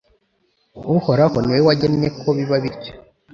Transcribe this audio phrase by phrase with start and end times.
[0.95, 2.91] Uhoraho ni we wagennye ko biba bityo